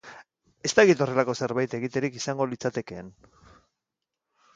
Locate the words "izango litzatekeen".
2.21-3.13